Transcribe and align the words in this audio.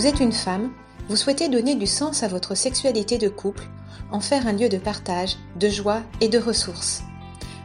Vous 0.00 0.06
êtes 0.06 0.20
une 0.20 0.32
femme, 0.32 0.70
vous 1.10 1.16
souhaitez 1.16 1.50
donner 1.50 1.74
du 1.74 1.86
sens 1.86 2.22
à 2.22 2.28
votre 2.28 2.54
sexualité 2.54 3.18
de 3.18 3.28
couple, 3.28 3.68
en 4.10 4.20
faire 4.20 4.46
un 4.46 4.54
lieu 4.54 4.70
de 4.70 4.78
partage, 4.78 5.36
de 5.56 5.68
joie 5.68 6.00
et 6.22 6.30
de 6.30 6.38
ressources. 6.38 7.02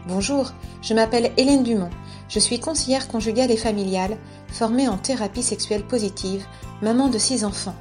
Bonjour, 0.05 0.51
je 0.81 0.93
m'appelle 0.93 1.31
Hélène 1.37 1.63
Dumont, 1.63 1.91
je 2.27 2.39
suis 2.39 2.59
conseillère 2.59 3.07
conjugale 3.07 3.51
et 3.51 3.55
familiale, 3.55 4.17
formée 4.49 4.89
en 4.89 4.97
thérapie 4.97 5.43
sexuelle 5.43 5.87
positive, 5.87 6.45
maman 6.81 7.07
de 7.07 7.17
six 7.17 7.45
enfants. 7.45 7.77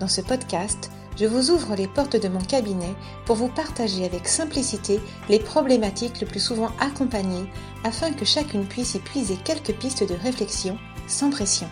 Dans 0.00 0.08
ce 0.08 0.22
podcast, 0.22 0.90
je 1.18 1.26
vous 1.26 1.50
ouvre 1.50 1.74
les 1.74 1.86
portes 1.86 2.16
de 2.16 2.28
mon 2.28 2.40
cabinet 2.40 2.94
pour 3.26 3.36
vous 3.36 3.48
partager 3.48 4.06
avec 4.06 4.28
simplicité 4.28 4.98
les 5.28 5.40
problématiques 5.40 6.22
le 6.22 6.26
plus 6.26 6.40
souvent 6.40 6.70
accompagnées 6.80 7.50
afin 7.84 8.12
que 8.12 8.24
chacune 8.24 8.64
puisse 8.64 8.94
y 8.94 8.98
puiser 9.00 9.36
quelques 9.44 9.74
pistes 9.74 10.08
de 10.08 10.14
réflexion 10.14 10.78
sans 11.06 11.28
pression. 11.28 11.68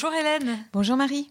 Bonjour 0.00 0.14
Hélène. 0.14 0.64
Bonjour 0.72 0.96
Marie. 0.96 1.28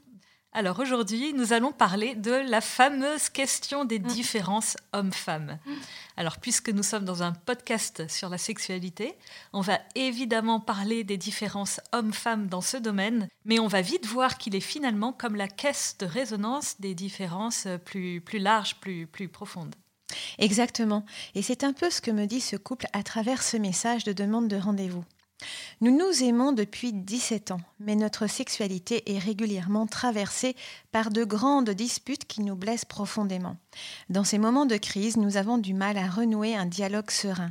Alors 0.52 0.82
aujourd'hui, 0.82 1.32
nous 1.32 1.54
allons 1.54 1.72
parler 1.72 2.16
de 2.16 2.34
la 2.34 2.60
fameuse 2.60 3.30
question 3.30 3.86
des 3.86 3.98
mm. 3.98 4.04
différences 4.08 4.76
hommes-femmes. 4.92 5.58
Mm. 5.66 5.72
Alors 6.18 6.38
puisque 6.40 6.68
nous 6.68 6.84
sommes 6.84 7.06
dans 7.06 7.24
un 7.24 7.32
podcast 7.32 8.10
sur 8.10 8.28
la 8.28 8.38
sexualité, 8.38 9.16
on 9.54 9.62
va 9.62 9.80
évidemment 9.96 10.60
parler 10.60 11.06
des 11.06 11.16
différences 11.16 11.80
hommes-femmes 11.94 12.48
dans 12.48 12.60
ce 12.60 12.76
domaine, 12.76 13.30
mais 13.46 13.58
on 13.58 13.68
va 13.68 13.80
vite 13.80 14.06
voir 14.06 14.38
qu'il 14.38 14.54
est 14.54 14.60
finalement 14.60 15.14
comme 15.14 15.38
la 15.38 15.48
caisse 15.48 15.96
de 15.98 16.06
résonance 16.06 16.76
des 16.82 16.94
différences 16.94 17.70
plus, 17.86 18.20
plus 18.20 18.40
larges, 18.40 18.76
plus, 18.82 19.08
plus 19.08 19.30
profondes. 19.30 19.76
Exactement. 20.40 21.06
Et 21.36 21.42
c'est 21.42 21.64
un 21.64 21.72
peu 21.72 21.90
ce 21.90 22.02
que 22.02 22.12
me 22.12 22.26
dit 22.26 22.42
ce 22.42 22.58
couple 22.58 22.88
à 22.92 23.04
travers 23.04 23.44
ce 23.44 23.56
message 23.56 24.04
de 24.04 24.12
demande 24.12 24.50
de 24.50 24.58
rendez-vous. 24.58 25.06
Nous 25.82 25.96
nous 25.96 26.24
aimons 26.24 26.52
depuis 26.52 26.92
17 26.94 27.52
ans, 27.52 27.62
mais 27.80 27.96
notre 27.96 28.26
sexualité 28.28 29.14
est 29.14 29.20
régulièrement 29.20 29.86
traversée 29.86 30.56
par 30.92 31.12
de 31.12 31.24
grandes 31.24 31.70
disputes 31.70 32.26
qui 32.26 32.42
nous 32.42 32.56
blessent 32.56 32.86
profondément. 32.86 33.58
Dans 34.10 34.24
ces 34.24 34.40
moments 34.40 34.66
de 34.66 34.78
crise, 34.78 35.18
nous 35.18 35.38
avons 35.38 35.60
du 35.60 35.76
mal 35.76 35.98
à 35.98 36.08
renouer 36.08 36.56
un 36.56 36.66
dialogue 36.66 37.12
serein. 37.12 37.50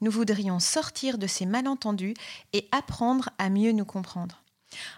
Nous 0.00 0.10
voudrions 0.10 0.58
sortir 0.58 1.18
de 1.18 1.26
ces 1.26 1.44
malentendus 1.44 2.14
et 2.54 2.66
apprendre 2.72 3.28
à 3.38 3.50
mieux 3.50 3.72
nous 3.72 3.84
comprendre. 3.84 4.42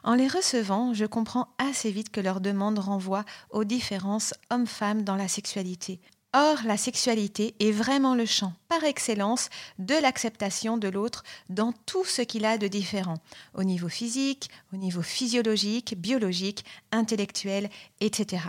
En 0.05 0.15
les 0.15 0.29
recevant, 0.29 0.95
je 0.95 1.05
comprends 1.05 1.49
assez 1.59 1.91
vite 1.91 2.11
que 2.11 2.21
leur 2.21 2.41
demande 2.41 2.79
renvoie 2.79 3.25
aux 3.51 3.65
différences 3.65 4.35
hommes-femmes 4.51 5.03
dans 5.03 5.17
la 5.17 5.29
sexualité, 5.29 6.01
Or, 6.35 6.59
la 6.67 6.77
sexualité 6.77 7.55
est 7.59 7.71
vraiment 7.71 8.15
le 8.15 8.27
champ 8.27 8.53
par 8.69 8.85
excellence 8.85 9.49
de 9.79 9.95
l'acceptation 9.95 10.77
de 10.77 10.89
l'autre 10.89 11.25
dans 11.49 11.73
tout 11.87 12.05
ce 12.05 12.21
qu'il 12.21 12.45
a 12.45 12.59
de 12.59 12.69
différent, 12.69 13.17
au 13.55 13.65
niveau 13.65 13.89
physique, 13.89 14.51
au 14.75 14.77
niveau 14.77 15.01
physiologique, 15.01 15.95
biologique, 15.97 16.67
intellectuel, 16.93 17.71
etc. 18.01 18.43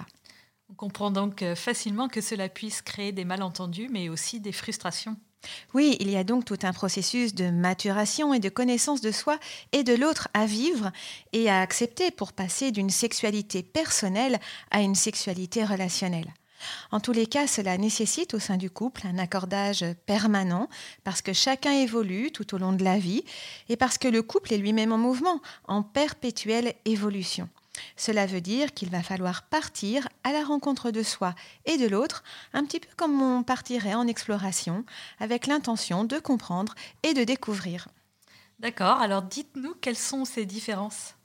On 0.70 0.74
comprend 0.74 1.10
donc 1.10 1.42
euh, 1.42 1.56
facilement 1.56 2.10
que 2.10 2.20
cela 2.20 2.50
puisse 2.50 2.82
créer 2.82 3.14
des 3.14 3.24
malentendus, 3.24 3.88
mais 3.90 4.10
aussi 4.10 4.42
des 4.42 4.52
frustrations. 4.52 5.16
Oui, 5.74 5.96
il 6.02 6.10
y 6.10 6.18
a 6.18 6.26
donc 6.26 6.44
tout 6.44 6.60
un 6.64 6.74
processus 6.74 7.34
de 7.34 7.50
maturation 7.50 8.34
et 8.34 8.40
de 8.40 8.50
connaissance 8.50 9.00
de 9.00 9.12
soi 9.12 9.40
et 9.72 9.84
de 9.84 9.94
l'autre 9.94 10.28
à 10.34 10.46
vivre 10.46 10.92
et 11.32 11.50
à 11.50 11.62
accepter 11.62 12.12
pour 12.12 12.34
passer 12.34 12.72
d'une 12.72 12.90
sexualité 12.90 13.64
personnelle 13.64 14.38
à 14.70 14.82
une 14.82 14.96
sexualité 14.96 15.64
relationnelle. 15.64 16.34
En 16.92 17.00
tous 17.00 17.12
les 17.12 17.28
cas, 17.28 17.48
cela 17.48 17.78
nécessite 17.78 18.34
au 18.34 18.40
sein 18.40 18.58
du 18.58 18.70
couple 18.70 19.08
un 19.08 19.18
accordage 19.18 19.86
permanent 20.06 20.70
parce 21.04 21.22
que 21.22 21.34
chacun 21.34 21.72
évolue 21.72 22.32
tout 22.32 22.56
au 22.56 22.58
long 22.58 22.74
de 22.74 22.84
la 22.84 22.98
vie 22.98 23.24
et 23.70 23.78
parce 23.78 23.98
que 23.98 24.08
le 24.08 24.22
couple 24.22 24.54
est 24.54 24.58
lui-même 24.58 24.92
en 24.92 24.98
mouvement, 24.98 25.42
en 25.68 25.84
perpétuelle 25.84 26.74
évolution. 26.86 27.50
Cela 27.96 28.26
veut 28.26 28.42
dire 28.42 28.74
qu'il 28.74 28.90
va 28.90 29.04
falloir 29.04 29.44
partir 29.44 30.10
à 30.24 30.32
la 30.32 30.44
rencontre 30.44 30.92
de 30.92 31.04
soi 31.04 31.34
et 31.66 31.78
de 31.78 31.88
l'autre, 31.88 32.24
un 32.54 32.66
petit 32.66 32.80
peu 32.80 32.90
comme 32.98 33.22
on 33.22 33.44
partirait 33.44 33.94
en 33.94 34.08
exploration, 34.08 34.86
avec 35.20 35.48
l'intention 35.48 36.04
de 36.04 36.20
comprendre 36.20 36.76
et 37.04 37.14
de 37.14 37.24
découvrir. 37.24 37.88
D'accord, 38.60 39.00
alors 39.00 39.22
dites-nous 39.22 39.76
quelles 39.80 39.98
sont 39.98 40.26
ces 40.26 40.46
différences? 40.46 41.16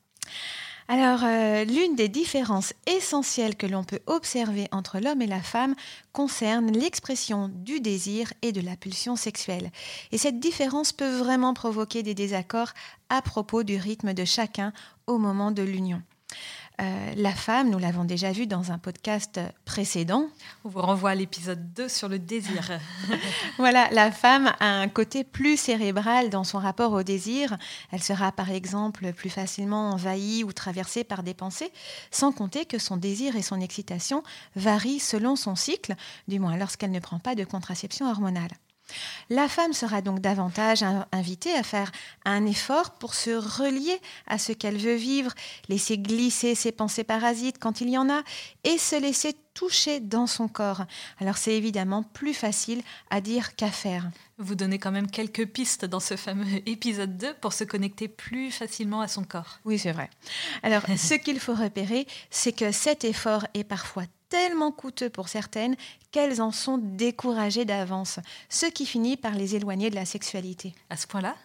Alors, 0.87 1.21
euh, 1.25 1.65
l'une 1.65 1.97
des 1.97 2.09
différences 2.09 2.75
essentielles 2.87 3.57
que 3.57 3.67
l'on 3.67 3.85
peut 3.85 4.01
observer 4.07 4.69
entre 4.71 4.99
l'homme 4.99 5.23
et 5.23 5.27
la 5.27 5.41
femme 5.41 5.75
concerne 6.13 6.71
l'expression 6.73 7.51
du 7.53 7.81
désir 7.81 8.33
et 8.43 8.53
de 8.53 8.61
la 8.61 8.77
pulsion 8.77 9.17
sexuelle. 9.17 9.71
Et 10.13 10.19
cette 10.19 10.41
différence 10.41 10.93
peut 10.93 11.17
vraiment 11.17 11.55
provoquer 11.55 12.03
des 12.03 12.15
désaccords 12.15 12.75
à 13.09 13.23
propos 13.23 13.63
du 13.63 13.79
rythme 13.79 14.13
de 14.13 14.27
chacun 14.27 14.75
au 15.07 15.17
moment 15.17 15.53
de 15.53 15.63
l'union. 15.63 16.03
Euh, 16.81 17.13
la 17.17 17.33
femme, 17.33 17.71
nous 17.71 17.79
l'avons 17.79 18.05
déjà 18.05 18.33
vu 18.33 18.49
dans 18.49 18.73
un 18.73 18.79
podcast 18.79 19.41
précédent. 19.65 20.27
On 20.65 20.69
vous 20.69 20.81
renvoie 20.81 21.11
à 21.11 21.15
l'épisode 21.15 21.73
2 21.73 21.89
sur 21.89 22.09
le 22.09 22.19
désir. 22.19 22.81
voilà, 23.59 23.89
la 23.93 24.11
femme 24.11 24.53
a 24.59 24.81
un 24.81 24.89
côté 24.89 25.23
plus 25.23 25.57
cérébral 25.57 26.31
dans 26.31 26.43
son 26.43 26.59
rapport 26.59 26.93
au 26.93 27.05
désir. 27.05 27.57
Elle 27.93 28.03
sera 28.03 28.33
par 28.33 28.51
exemple 28.51 29.13
plus 29.13 29.31
facilement 29.31 29.91
envahie 29.91 30.43
ou 30.43 30.53
traversée 30.53 31.05
par 31.05 31.23
des 31.23 31.35
pensées, 31.35 31.71
sans 32.11 32.33
compter 32.33 32.65
que 32.65 32.79
son 32.79 32.97
désir 32.97 33.37
et 33.37 33.43
son 33.43 33.61
excitation 33.61 34.25
varient 34.57 35.01
selon 35.01 35.37
son 35.37 35.55
cycle, 35.55 35.95
du 36.27 36.41
moins 36.41 36.57
lorsqu'elle 36.57 36.91
ne 36.91 37.01
prend 37.01 37.21
pas 37.21 37.37
de 37.37 37.45
contraception 37.45 38.11
hormonale. 38.11 38.51
La 39.31 39.49
femme 39.49 39.73
sera 39.73 40.03
donc 40.03 40.21
davantage 40.21 40.85
invitée 41.13 41.53
à 41.55 41.63
faire 41.63 41.91
un 42.25 42.47
effort 42.47 42.93
pour 42.93 43.15
se 43.15 43.31
relier 43.31 44.01
à 44.27 44.39
ce 44.39 44.53
qu'elle 44.53 44.77
veut 44.77 44.95
vivre, 44.95 45.33
laisser 45.69 45.99
glisser 45.99 46.55
ses 46.55 46.73
pensées 46.73 47.05
parasites 47.05 47.59
quand 47.59 47.81
il 47.81 47.91
y 47.91 47.99
en 47.99 48.11
a, 48.11 48.23
et 48.65 48.79
se 48.79 49.01
laisser 49.01 49.35
toucher 49.55 50.01
dans 50.01 50.27
son 50.27 50.49
corps. 50.49 50.83
Alors 51.21 51.37
c'est 51.37 51.55
évidemment 51.55 52.03
plus 52.03 52.35
facile 52.35 52.83
à 53.11 53.21
dire 53.21 53.55
qu'à 53.57 53.71
faire. 53.71 54.11
Vous 54.39 54.57
donnez 54.57 54.79
quand 54.79 54.91
même 54.91 55.11
quelques 55.11 55.47
pistes 55.47 55.85
dans 55.85 56.01
ce 56.01 56.17
fameux 56.17 56.47
épisode 56.67 57.17
2 57.17 57.35
pour 57.35 57.53
se 57.53 57.65
connecter 57.65 58.09
plus 58.09 58.51
facilement 58.51 59.01
à 59.01 59.09
son 59.09 59.25
corps. 59.25 59.61
Oui, 59.65 59.79
c'est 59.79 59.93
vrai. 59.93 60.11
Alors 60.63 60.83
ce 60.97 61.15
qu'il 61.15 61.41
faut 61.41 61.55
repérer, 61.55 62.07
c'est 62.31 62.53
que 62.53 62.73
cet 62.73 63.05
effort 63.05 63.47
est 63.55 63.65
parfois 63.65 64.05
tellement 64.35 64.73
coûteux 64.73 65.11
pour 65.11 65.29
certaines 65.29 65.77
qu'elles 66.11 66.43
en 66.43 66.51
sont 66.51 66.77
découragées 66.77 67.65
d'avance, 67.65 68.19
ce 68.49 68.67
qui 68.67 68.85
finit 68.85 69.17
par 69.17 69.37
les 69.37 69.55
éloigner 69.55 69.91
de 69.91 69.95
la 69.95 70.05
sexualité. 70.05 70.75
À 70.91 70.97
ce 70.97 71.07
point-là? 71.07 71.37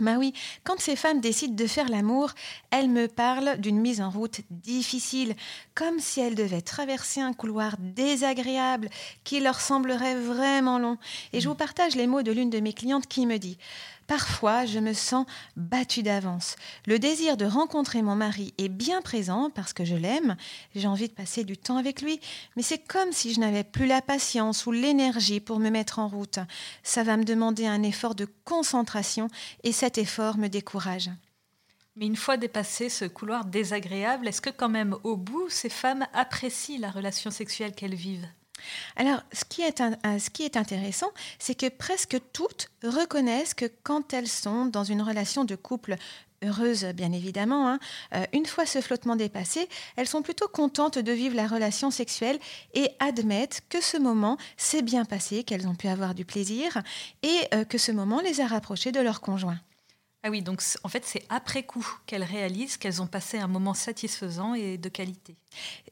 Ben 0.00 0.16
oui, 0.16 0.32
quand 0.64 0.80
ces 0.80 0.96
femmes 0.96 1.20
décident 1.20 1.54
de 1.54 1.66
faire 1.66 1.90
l'amour, 1.90 2.30
elles 2.70 2.88
me 2.88 3.06
parlent 3.06 3.58
d'une 3.58 3.78
mise 3.78 4.00
en 4.00 4.08
route 4.08 4.40
difficile, 4.48 5.34
comme 5.74 6.00
si 6.00 6.20
elles 6.20 6.34
devaient 6.34 6.62
traverser 6.62 7.20
un 7.20 7.34
couloir 7.34 7.76
désagréable 7.78 8.88
qui 9.24 9.38
leur 9.38 9.60
semblerait 9.60 10.14
vraiment 10.14 10.78
long. 10.78 10.96
Et 11.34 11.40
je 11.42 11.48
vous 11.50 11.54
partage 11.54 11.96
les 11.96 12.06
mots 12.06 12.22
de 12.22 12.32
l'une 12.32 12.48
de 12.48 12.60
mes 12.60 12.72
clientes 12.72 13.08
qui 13.08 13.26
me 13.26 13.36
dit 13.36 13.58
Parfois, 14.06 14.66
je 14.66 14.78
me 14.78 14.92
sens 14.92 15.26
battue 15.56 16.02
d'avance. 16.02 16.56
Le 16.86 16.98
désir 16.98 17.36
de 17.36 17.44
rencontrer 17.44 18.02
mon 18.02 18.16
mari 18.16 18.52
est 18.58 18.68
bien 18.68 19.02
présent 19.02 19.50
parce 19.54 19.72
que 19.72 19.84
je 19.84 19.94
l'aime, 19.94 20.36
j'ai 20.74 20.88
envie 20.88 21.08
de 21.08 21.14
passer 21.14 21.44
du 21.44 21.56
temps 21.56 21.76
avec 21.76 22.02
lui, 22.02 22.20
mais 22.56 22.62
c'est 22.62 22.78
comme 22.78 23.12
si 23.12 23.32
je 23.32 23.40
n'avais 23.40 23.64
plus 23.64 23.86
la 23.86 24.02
patience 24.02 24.66
ou 24.66 24.72
l'énergie 24.72 25.40
pour 25.40 25.58
me 25.58 25.70
mettre 25.70 25.98
en 25.98 26.08
route. 26.08 26.38
Ça 26.82 27.02
va 27.02 27.16
me 27.16 27.24
demander 27.24 27.66
un 27.66 27.82
effort 27.82 28.14
de 28.14 28.26
concentration 28.44 29.28
et 29.62 29.72
cet 29.72 29.98
effort 29.98 30.36
me 30.36 30.48
décourage. 30.48 31.10
Mais 31.96 32.06
une 32.06 32.16
fois 32.16 32.38
dépassé 32.38 32.88
ce 32.88 33.04
couloir 33.04 33.44
désagréable, 33.44 34.26
est-ce 34.26 34.40
que 34.40 34.50
quand 34.50 34.70
même 34.70 34.96
au 35.04 35.16
bout, 35.16 35.48
ces 35.50 35.68
femmes 35.68 36.06
apprécient 36.14 36.80
la 36.80 36.90
relation 36.90 37.30
sexuelle 37.30 37.74
qu'elles 37.74 37.94
vivent? 37.94 38.28
Alors, 38.96 39.22
ce 39.32 39.44
qui 39.44 39.62
est, 39.62 39.78
ce 39.78 40.30
qui 40.30 40.44
est 40.44 40.56
intéressant, 40.56 41.10
c'est 41.38 41.54
que 41.54 41.68
presque 41.68 42.18
toutes 42.32 42.70
reconnaissent 42.82 43.54
que 43.54 43.70
quand 43.82 44.12
elles 44.12 44.28
sont 44.28 44.66
dans 44.66 44.84
une 44.84 45.02
relation 45.02 45.44
de 45.44 45.56
couple 45.56 45.96
heureuse, 46.44 46.84
bien 46.94 47.12
évidemment, 47.12 47.68
hein, 47.68 47.78
euh, 48.14 48.24
une 48.32 48.46
fois 48.46 48.66
ce 48.66 48.80
flottement 48.80 49.16
dépassé, 49.16 49.68
elles 49.96 50.08
sont 50.08 50.22
plutôt 50.22 50.48
contentes 50.48 50.98
de 50.98 51.12
vivre 51.12 51.36
la 51.36 51.46
relation 51.46 51.90
sexuelle 51.90 52.38
et 52.74 52.90
admettent 52.98 53.62
que 53.68 53.80
ce 53.80 53.96
moment 53.96 54.36
s'est 54.56 54.82
bien 54.82 55.04
passé, 55.04 55.44
qu'elles 55.44 55.68
ont 55.68 55.74
pu 55.74 55.88
avoir 55.88 56.14
du 56.14 56.24
plaisir 56.24 56.82
et 57.22 57.40
euh, 57.54 57.64
que 57.64 57.78
ce 57.78 57.92
moment 57.92 58.20
les 58.20 58.40
a 58.40 58.46
rapprochées 58.46 58.92
de 58.92 59.00
leur 59.00 59.20
conjoint. 59.20 59.58
Ah 60.24 60.30
oui, 60.30 60.40
donc 60.40 60.62
en 60.84 60.88
fait, 60.88 61.04
c'est 61.04 61.24
après 61.30 61.64
coup 61.64 61.86
qu'elles 62.06 62.22
réalisent 62.22 62.76
qu'elles 62.76 63.02
ont 63.02 63.08
passé 63.08 63.38
un 63.38 63.48
moment 63.48 63.74
satisfaisant 63.74 64.54
et 64.54 64.78
de 64.78 64.88
qualité. 64.88 65.34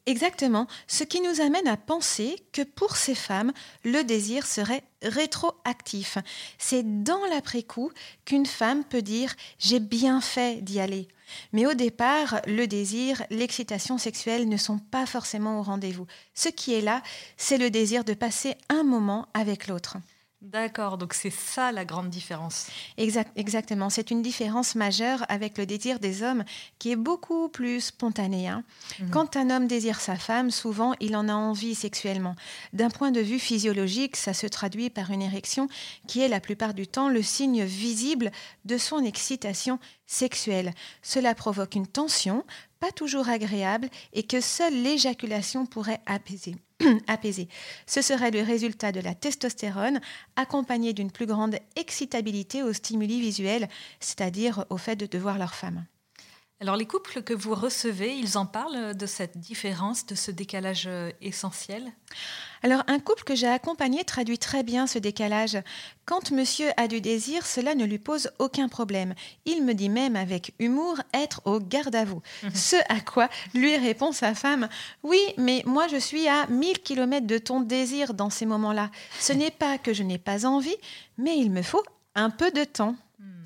Exactement, 0.07 0.69
ce 0.87 1.03
qui 1.03 1.21
nous 1.21 1.41
amène 1.41 1.67
à 1.67 1.77
penser 1.77 2.37
que 2.53 2.63
pour 2.63 2.97
ces 2.97 3.17
femmes, 3.17 3.53
le 3.85 4.03
désir 4.05 4.47
serait 4.47 4.85
rétroactif. 5.03 6.17
C'est 6.59 7.03
dans 7.03 7.25
l'après-coup 7.27 7.91
qu'une 8.25 8.47
femme 8.47 8.85
peut 8.85 9.03
dire⁇ 9.03 9.31
j'ai 9.59 9.81
bien 9.81 10.21
fait 10.21 10.63
d'y 10.63 10.79
aller⁇ 10.79 11.03
mais 11.53 11.67
au 11.67 11.75
départ, 11.75 12.41
le 12.47 12.67
désir, 12.67 13.23
l'excitation 13.31 13.99
sexuelle 13.99 14.49
ne 14.49 14.57
sont 14.57 14.79
pas 14.79 15.07
forcément 15.07 15.61
au 15.61 15.63
rendez-vous. 15.63 16.07
Ce 16.35 16.49
qui 16.49 16.75
est 16.75 16.81
là, 16.81 17.03
c'est 17.37 17.59
le 17.59 17.71
désir 17.71 18.05
de 18.05 18.15
passer 18.15 18.57
un 18.69 18.83
moment 18.83 19.29
avec 19.35 19.69
l'autre. 19.69 19.97
D'accord, 20.43 20.97
donc 20.97 21.13
c'est 21.13 21.29
ça 21.29 21.71
la 21.71 21.85
grande 21.85 22.09
différence. 22.09 22.69
Exact, 22.97 23.31
exactement, 23.37 23.91
c'est 23.91 24.11
une 24.11 24.23
différence 24.23 24.75
majeure 24.75 25.23
avec 25.29 25.59
le 25.59 25.67
désir 25.67 25.99
des 25.99 26.23
hommes 26.23 26.45
qui 26.79 26.91
est 26.91 26.97
beaucoup 26.97 27.51
plus 27.51 27.83
spontané. 27.83 28.49
Hein. 28.49 28.65
Mhm. 29.01 29.11
Quand 29.11 29.37
un 29.37 29.51
homme 29.51 29.67
désire 29.67 30.01
sa 30.01 30.17
femme, 30.17 30.51
souvent 30.51 30.95
il 30.99 31.15
en 31.15 31.29
a 31.29 31.35
envie 31.35 31.75
sexuellement. 31.75 32.37
D'un 32.73 32.89
point 32.89 33.11
de 33.11 33.21
vue 33.21 33.39
physiologique, 33.39 34.17
ça 34.17 34.33
se 34.33 34.47
traduit 34.47 34.89
par 34.89 35.11
une 35.11 35.21
érection 35.21 35.69
qui 36.07 36.23
est 36.23 36.29
la 36.29 36.41
plupart 36.41 36.73
du 36.73 36.87
temps 36.87 37.11
le 37.11 37.23
signe 37.23 37.63
visible 37.65 38.31
de 38.65 38.79
son 38.79 39.05
excitation 39.05 39.79
sexuelle. 40.07 40.73
Cela 41.03 41.35
provoque 41.35 41.75
une 41.75 41.87
tension, 41.87 42.45
pas 42.81 42.91
toujours 42.91 43.29
agréable, 43.29 43.89
et 44.13 44.23
que 44.23 44.41
seule 44.41 44.83
l'éjaculation 44.83 45.67
pourrait 45.67 46.01
apaiser. 46.07 46.57
apaisé. 47.07 47.49
Ce 47.87 48.03
serait 48.03 48.31
le 48.31 48.43
résultat 48.43 48.93
de 48.93 49.01
la 49.01 49.15
testostérone 49.15 50.01
accompagné 50.37 50.93
d'une 50.93 51.11
plus 51.11 51.27
grande 51.27 51.57
excitabilité 51.77 52.63
aux 52.63 52.73
stimuli 52.73 53.21
visuels, 53.21 53.69
c'est-à-dire 54.01 54.65
au 54.71 54.79
fait 54.79 54.97
de 54.97 55.19
voir 55.19 55.39
leur 55.39 55.55
femme. 55.55 55.85
Alors 56.63 56.77
les 56.77 56.85
couples 56.85 57.23
que 57.23 57.33
vous 57.33 57.55
recevez, 57.55 58.15
ils 58.15 58.37
en 58.37 58.45
parlent 58.45 58.95
de 58.95 59.07
cette 59.07 59.39
différence, 59.39 60.05
de 60.05 60.15
ce 60.15 60.31
décalage 60.31 60.85
euh, 60.87 61.11
essentiel? 61.23 61.91
Alors 62.63 62.83
un 62.87 62.99
couple 62.99 63.25
que 63.25 63.35
j'ai 63.35 63.47
accompagné 63.47 64.05
traduit 64.05 64.39
très 64.39 64.63
bien 64.63 64.87
ce 64.87 64.99
décalage. 64.99 65.57
Quand 66.05 66.33
monsieur 66.33 66.69
a 66.77 66.87
du 66.87 67.01
désir, 67.01 67.47
cela 67.47 67.75
ne 67.75 67.87
lui 67.87 67.99
pose 67.99 68.31
aucun 68.39 68.69
problème. 68.69 69.15
Il 69.47 69.65
me 69.65 69.73
dit 69.73 69.89
même 69.89 70.17
avec 70.17 70.53
humour 70.59 71.01
être 71.15 71.41
au 71.47 71.61
garde 71.61 71.95
à 71.95 72.05
vous. 72.05 72.21
Mhm. 72.43 72.55
Ce 72.55 72.77
à 72.91 73.01
quoi 73.01 73.31
lui 73.55 73.75
répond 73.79 74.13
sa 74.13 74.35
femme 74.35 74.69
Oui, 75.03 75.21
mais 75.39 75.63
moi 75.65 75.89
je 75.89 75.97
suis 75.97 76.29
à 76.29 76.47
1000 76.49 76.81
km 76.81 77.27
de 77.27 77.39
ton 77.39 77.61
désir 77.61 78.13
dans 78.13 78.29
ces 78.29 78.45
moments-là. 78.45 78.91
Ce 79.19 79.33
n'est 79.33 79.51
pas 79.51 79.79
que 79.79 79.95
je 79.95 80.03
n'ai 80.03 80.19
pas 80.19 80.45
envie, 80.45 80.77
mais 81.17 81.39
il 81.39 81.51
me 81.51 81.63
faut 81.63 81.85
un 82.15 82.29
peu 82.29 82.51
de 82.51 82.65
temps. 82.65 82.97
Hmm. 83.19 83.43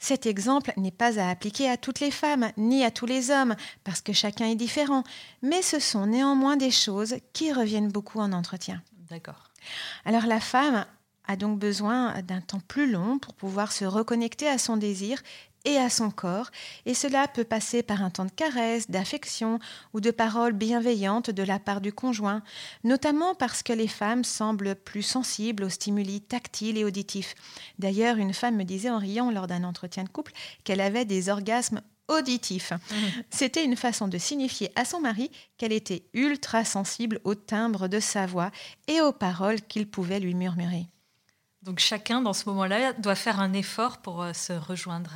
Cet 0.00 0.24
exemple 0.24 0.72
n'est 0.78 0.90
pas 0.90 1.20
à 1.20 1.28
appliquer 1.28 1.68
à 1.68 1.76
toutes 1.76 2.00
les 2.00 2.10
femmes, 2.10 2.50
ni 2.56 2.84
à 2.84 2.90
tous 2.90 3.06
les 3.06 3.30
hommes, 3.30 3.54
parce 3.84 4.00
que 4.00 4.14
chacun 4.14 4.46
est 4.46 4.56
différent, 4.56 5.04
mais 5.42 5.60
ce 5.60 5.78
sont 5.78 6.06
néanmoins 6.06 6.56
des 6.56 6.70
choses 6.70 7.16
qui 7.34 7.52
reviennent 7.52 7.92
beaucoup 7.92 8.18
en 8.18 8.32
entretien. 8.32 8.82
D'accord. 9.10 9.50
Alors 10.06 10.26
la 10.26 10.40
femme 10.40 10.86
a 11.26 11.36
donc 11.36 11.58
besoin 11.58 12.22
d'un 12.22 12.40
temps 12.40 12.62
plus 12.66 12.90
long 12.90 13.18
pour 13.18 13.34
pouvoir 13.34 13.72
se 13.72 13.84
reconnecter 13.84 14.48
à 14.48 14.58
son 14.58 14.78
désir 14.78 15.20
et 15.64 15.76
à 15.76 15.90
son 15.90 16.10
corps, 16.10 16.50
et 16.86 16.94
cela 16.94 17.28
peut 17.28 17.44
passer 17.44 17.82
par 17.82 18.02
un 18.02 18.10
temps 18.10 18.24
de 18.24 18.30
caresse, 18.30 18.90
d'affection 18.90 19.58
ou 19.92 20.00
de 20.00 20.10
paroles 20.10 20.52
bienveillantes 20.52 21.30
de 21.30 21.42
la 21.42 21.58
part 21.58 21.80
du 21.80 21.92
conjoint, 21.92 22.42
notamment 22.84 23.34
parce 23.34 23.62
que 23.62 23.72
les 23.72 23.88
femmes 23.88 24.24
semblent 24.24 24.74
plus 24.74 25.02
sensibles 25.02 25.64
aux 25.64 25.68
stimuli 25.68 26.20
tactiles 26.20 26.78
et 26.78 26.84
auditifs. 26.84 27.34
D'ailleurs, 27.78 28.16
une 28.16 28.34
femme 28.34 28.56
me 28.56 28.64
disait 28.64 28.90
en 28.90 28.98
riant 28.98 29.30
lors 29.30 29.46
d'un 29.46 29.64
entretien 29.64 30.04
de 30.04 30.08
couple 30.08 30.32
qu'elle 30.64 30.80
avait 30.80 31.04
des 31.04 31.28
orgasmes 31.28 31.80
auditifs. 32.08 32.72
Mmh. 32.72 32.94
C'était 33.30 33.64
une 33.64 33.76
façon 33.76 34.08
de 34.08 34.18
signifier 34.18 34.72
à 34.74 34.84
son 34.84 35.00
mari 35.00 35.30
qu'elle 35.56 35.72
était 35.72 36.04
ultra 36.12 36.64
sensible 36.64 37.20
au 37.24 37.34
timbre 37.34 37.88
de 37.88 38.00
sa 38.00 38.26
voix 38.26 38.50
et 38.88 39.00
aux 39.00 39.12
paroles 39.12 39.60
qu'il 39.62 39.88
pouvait 39.88 40.20
lui 40.20 40.34
murmurer. 40.34 40.86
Donc 41.62 41.78
chacun, 41.78 42.22
dans 42.22 42.32
ce 42.32 42.48
moment-là, 42.48 42.94
doit 42.94 43.14
faire 43.14 43.38
un 43.38 43.52
effort 43.52 43.98
pour 43.98 44.22
euh, 44.22 44.32
se 44.32 44.52
rejoindre. 44.52 45.10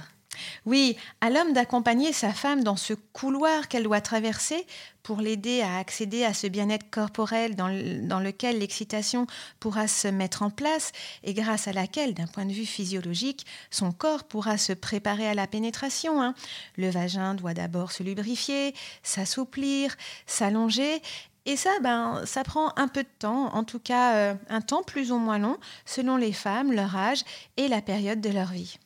Oui, 0.66 0.96
à 1.20 1.30
l'homme 1.30 1.52
d'accompagner 1.52 2.12
sa 2.12 2.32
femme 2.32 2.64
dans 2.64 2.76
ce 2.76 2.94
couloir 2.94 3.68
qu'elle 3.68 3.84
doit 3.84 4.00
traverser 4.00 4.66
pour 5.02 5.20
l'aider 5.20 5.60
à 5.60 5.78
accéder 5.78 6.24
à 6.24 6.32
ce 6.32 6.46
bien-être 6.46 6.90
corporel 6.90 7.56
dans, 7.56 7.68
lequel 7.68 8.58
l'excitation 8.58 9.26
pourra 9.60 9.86
se 9.86 10.08
mettre 10.08 10.42
en 10.42 10.50
place 10.50 10.92
et 11.22 11.34
grâce 11.34 11.68
à 11.68 11.72
laquelle, 11.72 12.14
d'un 12.14 12.26
point 12.26 12.46
de 12.46 12.52
vue 12.52 12.66
physiologique, 12.66 13.46
son 13.70 13.92
corps 13.92 14.24
pourra 14.24 14.56
se 14.56 14.72
préparer 14.72 15.28
à 15.28 15.34
la 15.34 15.46
pénétration. 15.46 16.22
Hein. 16.22 16.34
Le 16.76 16.88
vagin 16.88 17.34
doit 17.34 17.54
d'abord 17.54 17.92
se 17.92 18.02
lubrifier, 18.02 18.74
s'assouplir, 19.02 19.94
s'allonger 20.26 21.02
et 21.46 21.56
ça, 21.56 21.70
ben, 21.82 22.22
ça 22.24 22.42
prend 22.42 22.72
un 22.76 22.88
peu 22.88 23.02
de 23.02 23.08
temps, 23.18 23.54
en 23.54 23.64
tout 23.64 23.78
cas 23.78 24.14
euh, 24.14 24.34
un 24.48 24.62
temps 24.62 24.82
plus 24.82 25.12
ou 25.12 25.18
moins 25.18 25.38
long, 25.38 25.58
selon 25.84 26.16
les 26.16 26.32
femmes, 26.32 26.72
leur 26.72 26.96
âge 26.96 27.22
et 27.58 27.68
la 27.68 27.82
période 27.82 28.22
de 28.22 28.30
leur 28.30 28.50
vie. 28.50 28.78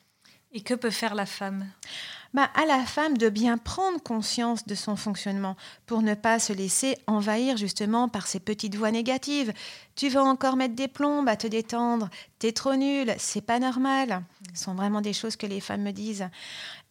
Et 0.53 0.63
que 0.63 0.75
peut 0.75 0.91
faire 0.91 1.15
la 1.15 1.27
femme? 1.27 1.67
Bah, 2.35 2.51
à 2.55 2.67
la 2.67 2.85
femme 2.85 3.17
de 3.17 3.31
bien 3.31 3.57
prendre 3.57 4.03
conscience 4.03 4.67
de 4.67 4.75
son 4.75 4.97
fonctionnement 4.97 5.57
pour 5.87 6.03
ne 6.03 6.15
pas 6.15 6.39
se 6.39 6.53
laisser 6.53 6.97
envahir 7.07 7.57
justement 7.57 8.09
par 8.09 8.27
ces 8.27 8.39
petites 8.39 8.75
voix 8.75 8.91
négatives. 8.91 9.53
Tu 9.95 10.11
vas 10.11 10.23
encore 10.23 10.57
mettre 10.57 10.75
des 10.75 10.89
plombes 10.89 11.29
à 11.29 11.37
te 11.37 11.47
détendre, 11.47 12.11
t'es 12.39 12.53
trop 12.53 12.77
nul, 12.77 13.15
c'est 13.19 13.41
pas 13.41 13.59
normal. 13.59 14.23
Ce 14.55 14.65
sont 14.65 14.75
vraiment 14.75 15.01
des 15.01 15.15
choses 15.15 15.37
que 15.37 15.47
les 15.47 15.61
femmes 15.61 15.83
me 15.83 15.91
disent. 15.91 16.29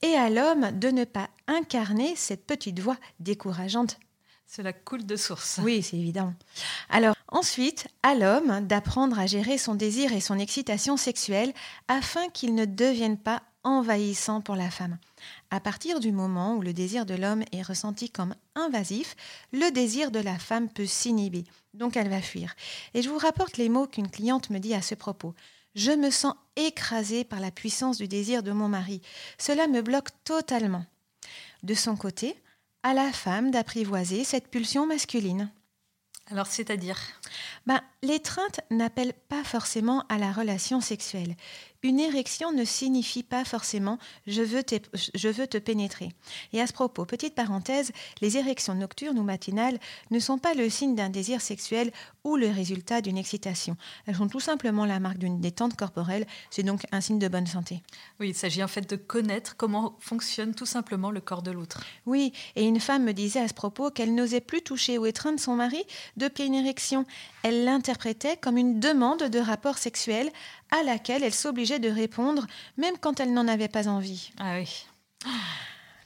Et 0.01 0.15
à 0.15 0.31
l'homme 0.31 0.71
de 0.71 0.89
ne 0.89 1.03
pas 1.03 1.29
incarner 1.47 2.15
cette 2.15 2.45
petite 2.45 2.79
voix 2.79 2.97
décourageante 3.19 3.99
cela 4.47 4.71
coule 4.71 5.05
de 5.05 5.15
source. 5.15 5.59
Oui, 5.61 5.83
c'est 5.83 5.97
évident. 5.97 6.33
Alors 6.89 7.15
ensuite, 7.27 7.87
à 8.01 8.15
l'homme 8.15 8.65
d'apprendre 8.65 9.19
à 9.19 9.27
gérer 9.27 9.57
son 9.57 9.75
désir 9.75 10.13
et 10.13 10.21
son 10.21 10.39
excitation 10.39 10.95
sexuelle 10.95 11.53
afin 11.87 12.29
qu'il 12.29 12.55
ne 12.55 12.65
devienne 12.65 13.17
pas 13.17 13.43
envahissant 13.63 14.39
pour 14.39 14.55
la 14.55 14.71
femme. 14.71 14.97
À 15.51 15.59
partir 15.59 15.99
du 15.99 16.13
moment 16.13 16.55
où 16.55 16.61
le 16.61 16.71
désir 16.71 17.05
de 17.05 17.15
l'homme 17.15 17.43
est 17.51 17.61
ressenti 17.61 18.09
comme 18.09 18.33
invasif, 18.55 19.15
le 19.51 19.69
désir 19.71 20.09
de 20.09 20.19
la 20.19 20.39
femme 20.39 20.69
peut 20.69 20.85
s'inhiber, 20.85 21.43
donc 21.73 21.97
elle 21.97 22.09
va 22.09 22.21
fuir. 22.21 22.55
Et 22.93 23.01
je 23.01 23.09
vous 23.09 23.17
rapporte 23.17 23.57
les 23.57 23.67
mots 23.67 23.87
qu'une 23.87 24.09
cliente 24.09 24.49
me 24.49 24.59
dit 24.59 24.73
à 24.73 24.81
ce 24.81 24.95
propos. 24.95 25.33
Je 25.75 25.91
me 25.91 26.09
sens 26.09 26.33
écrasée 26.55 27.25
par 27.25 27.41
la 27.41 27.51
puissance 27.51 27.97
du 27.97 28.07
désir 28.07 28.41
de 28.41 28.51
mon 28.51 28.69
mari. 28.69 29.01
Cela 29.37 29.67
me 29.67 29.81
bloque 29.81 30.09
totalement. 30.23 30.85
De 31.63 31.73
son 31.73 31.97
côté, 31.97 32.37
à 32.87 32.93
la 32.93 33.11
femme 33.11 33.51
d'apprivoiser 33.51 34.23
cette 34.23 34.47
pulsion 34.47 34.87
masculine. 34.87 35.51
Alors, 36.31 36.47
c'est-à-dire? 36.47 36.97
Ben, 37.65 37.81
L'étreinte 38.03 38.61
n'appelle 38.69 39.13
pas 39.27 39.43
forcément 39.43 40.03
à 40.07 40.19
la 40.19 40.31
relation 40.31 40.81
sexuelle. 40.81 41.35
Une 41.83 41.99
érection 41.99 42.51
ne 42.51 42.63
signifie 42.63 43.23
pas 43.23 43.45
forcément 43.45 43.97
je 44.25 44.41
veux, 44.41 44.63
te, 44.63 44.75
je 45.13 45.29
veux 45.29 45.47
te 45.47 45.57
pénétrer. 45.57 46.09
Et 46.51 46.59
à 46.59 46.67
ce 46.67 46.73
propos, 46.73 47.05
petite 47.05 47.35
parenthèse, 47.35 47.91
les 48.19 48.37
érections 48.37 48.75
nocturnes 48.75 49.17
ou 49.19 49.23
matinales 49.23 49.79
ne 50.11 50.19
sont 50.19 50.37
pas 50.37 50.53
le 50.53 50.69
signe 50.69 50.95
d'un 50.95 51.09
désir 51.09 51.39
sexuel 51.39 51.91
ou 52.23 52.35
le 52.35 52.49
résultat 52.49 53.01
d'une 53.01 53.17
excitation. 53.17 53.77
Elles 54.05 54.15
sont 54.15 54.27
tout 54.27 54.39
simplement 54.39 54.85
la 54.85 54.99
marque 54.99 55.19
d'une 55.19 55.39
détente 55.39 55.75
corporelle. 55.75 56.25
C'est 56.49 56.63
donc 56.63 56.81
un 56.91 56.99
signe 56.99 57.19
de 57.19 57.27
bonne 57.27 57.47
santé. 57.47 57.81
Oui, 58.19 58.29
il 58.29 58.35
s'agit 58.35 58.63
en 58.63 58.67
fait 58.67 58.89
de 58.89 58.95
connaître 58.95 59.55
comment 59.55 59.95
fonctionne 59.99 60.55
tout 60.55 60.65
simplement 60.65 61.11
le 61.11 61.21
corps 61.21 61.43
de 61.43 61.51
l'autre. 61.51 61.81
Oui, 62.05 62.33
et 62.55 62.65
une 62.65 62.79
femme 62.79 63.03
me 63.05 63.13
disait 63.13 63.41
à 63.41 63.47
ce 63.47 63.53
propos 63.53 63.91
qu'elle 63.91 64.13
n'osait 64.13 64.41
plus 64.41 64.61
toucher 64.61 64.97
ou 64.97 65.05
étreindre 65.05 65.39
son 65.39 65.55
mari 65.55 65.83
depuis 66.17 66.45
une 66.45 66.55
érection. 66.55 67.05
Elle 67.43 67.65
l'interprétait 67.65 68.37
comme 68.37 68.57
une 68.57 68.79
demande 68.79 69.23
de 69.23 69.39
rapport 69.39 69.77
sexuel 69.77 70.29
à 70.71 70.83
laquelle 70.83 71.23
elle 71.23 71.33
s'obligeait 71.33 71.79
de 71.79 71.89
répondre, 71.89 72.47
même 72.77 72.97
quand 72.99 73.19
elle 73.19 73.33
n'en 73.33 73.47
avait 73.47 73.67
pas 73.67 73.87
envie. 73.87 74.31
Ah 74.39 74.57
oui. 74.57 74.85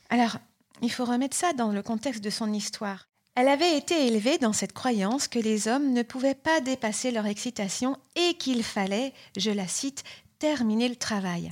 Alors, 0.10 0.38
il 0.82 0.92
faut 0.92 1.06
remettre 1.06 1.38
ça 1.38 1.54
dans 1.54 1.72
le 1.72 1.82
contexte 1.82 2.24
de 2.24 2.30
son 2.30 2.52
histoire. 2.54 3.08
Elle 3.36 3.48
avait 3.48 3.78
été 3.78 4.08
élevée 4.08 4.38
dans 4.38 4.52
cette 4.52 4.74
croyance 4.74 5.28
que 5.28 5.40
les 5.40 5.68
hommes 5.68 5.94
ne 5.94 6.04
pouvaient 6.04 6.36
pas 6.36 6.60
dépasser 6.60 7.12
leur 7.12 7.26
excitation 7.26 7.98
et 8.16 8.34
qu'il 8.34 8.64
fallait, 8.64 9.14
je 9.38 9.52
la 9.52 9.68
cite, 9.68 10.04
terminer 10.38 10.90
le 10.90 10.98
travail. 10.98 11.52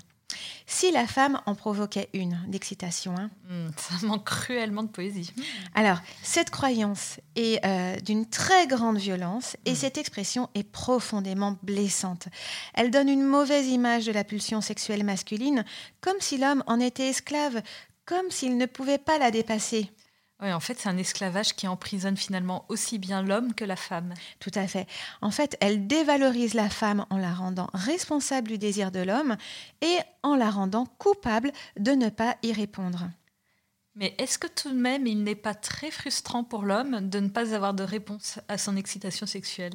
Si 0.66 0.92
la 0.92 1.08
femme 1.08 1.42
en 1.46 1.56
provoquait 1.56 2.10
une 2.14 2.40
d'excitation. 2.48 3.16
Hein. 3.18 3.30
Hmm, 3.50 3.70
ça 3.76 4.06
manque 4.06 4.26
cruellement 4.26 4.84
de 4.84 4.90
poésie. 4.90 5.34
Alors, 5.76 6.00
cette 6.24 6.50
croyance 6.50 7.20
est 7.36 7.64
euh, 7.66 7.96
d'une 8.00 8.26
très 8.26 8.68
grande 8.68 8.98
violence 8.98 9.58
et 9.66 9.72
hmm. 9.72 9.76
cette 9.76 9.98
expression 9.98 10.50
est 10.56 10.64
profondément 10.64 11.58
blessante. 11.64 12.28
Elle 12.74 12.92
donne 12.92 13.10
une 13.10 13.24
mauvaise 13.24 13.68
image 13.68 14.06
de 14.06 14.12
la 14.12 14.24
pulsion 14.24 14.62
sexuelle 14.62 15.04
masculine, 15.04 15.66
comme 16.02 16.20
si 16.20 16.38
l'homme 16.38 16.64
en 16.68 16.80
était 16.80 17.10
esclave, 17.10 17.62
comme 18.06 18.32
s'il 18.32 18.58
ne 18.58 18.66
pouvait 18.66 18.98
pas 18.98 19.18
la 19.20 19.32
dépasser. 19.32 19.92
Oui, 20.42 20.54
en 20.54 20.60
fait, 20.62 20.80
c'est 20.80 20.88
un 20.88 20.98
esclavage 20.98 21.54
qui 21.54 21.68
emprisonne 21.68 22.16
finalement 22.16 22.66
aussi 22.70 22.98
bien 22.98 23.22
l'homme 23.22 23.54
que 23.54 23.66
la 23.66 23.76
femme. 23.76 24.14
Tout 24.40 24.52
à 24.56 24.68
fait. 24.68 24.88
En 25.22 25.32
fait, 25.32 25.58
elle 25.60 25.86
dévalorise 25.86 26.54
la 26.54 26.70
femme 26.70 27.06
en 27.10 27.18
la 27.18 27.34
rendant 27.34 27.70
responsable 27.74 28.48
du 28.48 28.58
désir 28.58 28.92
de 28.92 29.02
l'homme 29.02 29.36
et 29.82 29.98
en 30.24 30.36
la 30.36 30.50
rendant 30.50 30.86
coupable 30.98 31.52
de 31.78 31.92
ne 31.92 32.08
pas 32.08 32.38
y 32.42 32.54
répondre. 32.54 33.10
Mais 33.96 34.16
est-ce 34.18 34.40
que 34.40 34.48
tout 34.48 34.70
de 34.70 34.80
même, 34.80 35.08
il 35.08 35.24
n'est 35.24 35.36
pas 35.36 35.54
très 35.54 35.92
frustrant 35.92 36.46
pour 36.46 36.64
l'homme 36.64 37.10
de 37.10 37.20
ne 37.20 37.28
pas 37.28 37.54
avoir 37.54 37.74
de 37.74 37.84
réponse 37.84 38.40
à 38.48 38.58
son 38.58 38.78
excitation 38.78 39.26
sexuelle? 39.26 39.74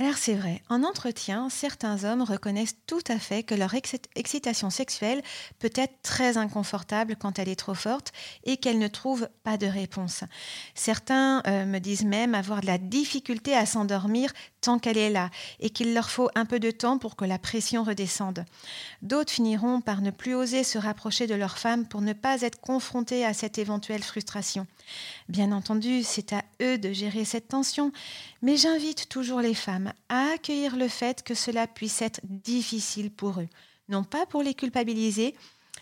Alors 0.00 0.16
c'est 0.16 0.34
vrai, 0.34 0.62
en 0.68 0.84
entretien, 0.84 1.48
certains 1.48 2.04
hommes 2.04 2.22
reconnaissent 2.22 2.76
tout 2.86 3.02
à 3.08 3.18
fait 3.18 3.42
que 3.42 3.56
leur 3.56 3.74
excitation 4.14 4.70
sexuelle 4.70 5.22
peut 5.58 5.72
être 5.74 6.02
très 6.02 6.36
inconfortable 6.36 7.16
quand 7.16 7.40
elle 7.40 7.48
est 7.48 7.58
trop 7.58 7.74
forte 7.74 8.12
et 8.44 8.58
qu'elle 8.58 8.78
ne 8.78 8.86
trouve 8.86 9.28
pas 9.42 9.56
de 9.56 9.66
réponse. 9.66 10.22
Certains 10.76 11.42
euh, 11.48 11.64
me 11.64 11.80
disent 11.80 12.04
même 12.04 12.36
avoir 12.36 12.60
de 12.60 12.66
la 12.66 12.78
difficulté 12.78 13.56
à 13.56 13.66
s'endormir 13.66 14.32
tant 14.60 14.78
qu'elle 14.78 14.98
est 14.98 15.10
là 15.10 15.30
et 15.60 15.70
qu'il 15.70 15.94
leur 15.94 16.10
faut 16.10 16.30
un 16.34 16.44
peu 16.44 16.58
de 16.58 16.70
temps 16.70 16.98
pour 16.98 17.16
que 17.16 17.24
la 17.24 17.38
pression 17.38 17.84
redescende. 17.84 18.44
D'autres 19.02 19.32
finiront 19.32 19.80
par 19.80 20.00
ne 20.00 20.10
plus 20.10 20.34
oser 20.34 20.64
se 20.64 20.78
rapprocher 20.78 21.26
de 21.26 21.34
leur 21.34 21.58
femme 21.58 21.86
pour 21.86 22.00
ne 22.00 22.12
pas 22.12 22.42
être 22.42 22.60
confrontés 22.60 23.24
à 23.24 23.34
cette 23.34 23.58
éventuelle 23.58 24.02
frustration. 24.02 24.66
Bien 25.28 25.52
entendu, 25.52 26.02
c'est 26.02 26.32
à 26.32 26.42
eux 26.62 26.78
de 26.78 26.92
gérer 26.92 27.24
cette 27.24 27.48
tension, 27.48 27.92
mais 28.42 28.56
j'invite 28.56 29.08
toujours 29.08 29.40
les 29.40 29.54
femmes 29.54 29.92
à 30.08 30.32
accueillir 30.34 30.76
le 30.76 30.88
fait 30.88 31.22
que 31.22 31.34
cela 31.34 31.66
puisse 31.66 32.02
être 32.02 32.20
difficile 32.24 33.10
pour 33.10 33.40
eux, 33.40 33.48
non 33.88 34.04
pas 34.04 34.26
pour 34.26 34.42
les 34.42 34.54
culpabiliser, 34.54 35.34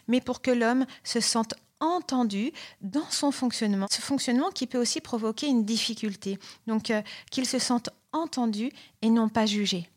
mais 0.09 0.21
pour 0.21 0.43
que 0.43 0.51
l'homme 0.51 0.87
se 1.05 1.21
sente 1.21 1.55
entendu 1.81 2.53
dans 2.81 3.09
son 3.11 3.31
fonctionnement. 3.31 3.87
Ce 3.91 4.01
fonctionnement 4.01 4.51
qui 4.51 4.67
peut 4.67 4.79
aussi 4.79 5.01
provoquer 5.01 5.47
une 5.47 5.65
difficulté. 5.65 6.39
Donc 6.67 6.91
euh, 6.91 7.03
qu'il 7.31 7.47
se 7.47 7.59
sente 7.59 7.91
entendu 8.17 8.71
et 9.03 9.11
non 9.11 9.29
pas 9.29 9.47
jugé. 9.47 9.89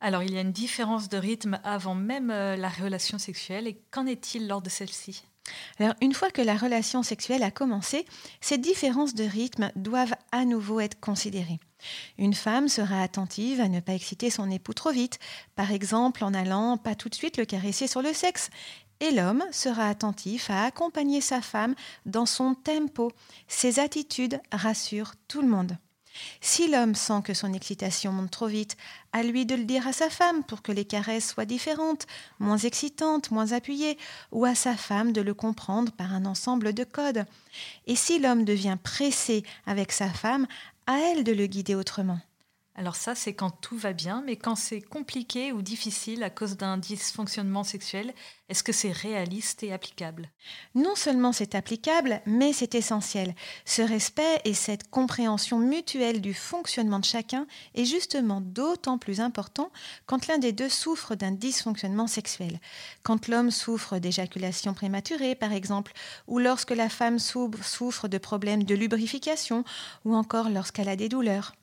Alors 0.00 0.22
il 0.22 0.32
y 0.32 0.38
a 0.38 0.42
une 0.42 0.52
différence 0.52 1.08
de 1.08 1.18
rythme 1.18 1.58
avant 1.64 1.94
même 1.94 2.30
euh, 2.30 2.56
la 2.56 2.68
relation 2.68 3.18
sexuelle 3.18 3.66
et 3.66 3.80
qu'en 3.90 4.06
est-il 4.06 4.46
lors 4.46 4.62
de 4.62 4.70
celle-ci? 4.70 5.24
Alors, 5.78 5.94
une 6.00 6.14
fois 6.14 6.30
que 6.30 6.42
la 6.42 6.56
relation 6.56 7.02
sexuelle 7.02 7.42
a 7.42 7.50
commencé, 7.50 8.04
ces 8.40 8.58
différences 8.58 9.14
de 9.14 9.24
rythme 9.24 9.72
doivent 9.76 10.14
à 10.32 10.44
nouveau 10.44 10.80
être 10.80 11.00
considérées. 11.00 11.58
Une 12.18 12.34
femme 12.34 12.68
sera 12.68 13.02
attentive 13.02 13.60
à 13.60 13.68
ne 13.68 13.80
pas 13.80 13.94
exciter 13.94 14.30
son 14.30 14.50
époux 14.50 14.74
trop 14.74 14.90
vite, 14.90 15.18
par 15.54 15.72
exemple 15.72 16.24
en 16.24 16.34
allant 16.34 16.76
pas 16.76 16.94
tout 16.94 17.08
de 17.08 17.14
suite 17.14 17.36
le 17.36 17.44
caresser 17.44 17.86
sur 17.86 18.02
le 18.02 18.12
sexe, 18.12 18.50
et 19.00 19.12
l'homme 19.12 19.44
sera 19.52 19.88
attentif 19.88 20.50
à 20.50 20.64
accompagner 20.64 21.20
sa 21.20 21.40
femme 21.40 21.74
dans 22.04 22.26
son 22.26 22.54
tempo. 22.54 23.12
Ses 23.46 23.78
attitudes 23.78 24.40
rassurent 24.52 25.14
tout 25.28 25.40
le 25.40 25.48
monde. 25.48 25.76
Si 26.40 26.68
l'homme 26.68 26.94
sent 26.94 27.22
que 27.24 27.34
son 27.34 27.52
excitation 27.52 28.12
monte 28.12 28.30
trop 28.30 28.46
vite, 28.46 28.76
à 29.12 29.22
lui 29.22 29.46
de 29.46 29.54
le 29.54 29.64
dire 29.64 29.86
à 29.86 29.92
sa 29.92 30.10
femme 30.10 30.44
pour 30.44 30.62
que 30.62 30.72
les 30.72 30.84
caresses 30.84 31.28
soient 31.28 31.44
différentes, 31.44 32.06
moins 32.38 32.58
excitantes, 32.58 33.30
moins 33.30 33.52
appuyées, 33.52 33.98
ou 34.32 34.44
à 34.44 34.54
sa 34.54 34.76
femme 34.76 35.12
de 35.12 35.20
le 35.20 35.34
comprendre 35.34 35.92
par 35.92 36.12
un 36.12 36.24
ensemble 36.24 36.72
de 36.72 36.84
codes. 36.84 37.24
Et 37.86 37.96
si 37.96 38.18
l'homme 38.18 38.44
devient 38.44 38.78
pressé 38.82 39.44
avec 39.66 39.92
sa 39.92 40.08
femme, 40.08 40.46
à 40.86 40.98
elle 40.98 41.24
de 41.24 41.32
le 41.32 41.46
guider 41.46 41.74
autrement. 41.74 42.20
Alors 42.78 42.94
ça, 42.94 43.16
c'est 43.16 43.34
quand 43.34 43.50
tout 43.50 43.76
va 43.76 43.92
bien, 43.92 44.22
mais 44.24 44.36
quand 44.36 44.54
c'est 44.54 44.80
compliqué 44.80 45.50
ou 45.50 45.62
difficile 45.62 46.22
à 46.22 46.30
cause 46.30 46.56
d'un 46.56 46.78
dysfonctionnement 46.78 47.64
sexuel, 47.64 48.14
est-ce 48.48 48.62
que 48.62 48.70
c'est 48.70 48.92
réaliste 48.92 49.64
et 49.64 49.72
applicable? 49.72 50.30
Non 50.76 50.94
seulement 50.94 51.32
c'est 51.32 51.56
applicable, 51.56 52.22
mais 52.24 52.52
c'est 52.52 52.76
essentiel. 52.76 53.34
Ce 53.64 53.82
respect 53.82 54.40
et 54.44 54.54
cette 54.54 54.88
compréhension 54.90 55.58
mutuelle 55.58 56.20
du 56.20 56.34
fonctionnement 56.34 57.00
de 57.00 57.04
chacun 57.04 57.48
est 57.74 57.84
justement 57.84 58.40
d'autant 58.40 58.96
plus 58.96 59.20
important 59.20 59.72
quand 60.06 60.28
l'un 60.28 60.38
des 60.38 60.52
deux 60.52 60.68
souffre 60.68 61.16
d'un 61.16 61.32
dysfonctionnement 61.32 62.06
sexuel. 62.06 62.60
Quand 63.02 63.26
l'homme 63.26 63.50
souffre 63.50 63.98
d'éjaculation 63.98 64.72
prématurée, 64.72 65.34
par 65.34 65.52
exemple, 65.52 65.94
ou 66.28 66.38
lorsque 66.38 66.70
la 66.70 66.88
femme 66.88 67.18
souffre 67.18 68.06
de 68.06 68.18
problèmes 68.18 68.62
de 68.62 68.76
lubrification, 68.76 69.64
ou 70.04 70.14
encore 70.14 70.48
lorsqu'elle 70.48 70.88
a 70.88 70.94
des 70.94 71.08
douleurs. 71.08 71.54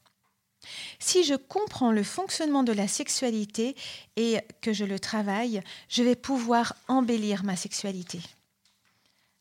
Si 0.99 1.23
je 1.23 1.35
comprends 1.35 1.91
le 1.91 2.03
fonctionnement 2.03 2.63
de 2.63 2.73
la 2.73 2.87
sexualité 2.87 3.75
et 4.15 4.39
que 4.61 4.73
je 4.73 4.85
le 4.85 4.99
travaille, 4.99 5.61
je 5.89 6.03
vais 6.03 6.15
pouvoir 6.15 6.75
embellir 6.87 7.43
ma 7.43 7.55
sexualité. 7.55 8.19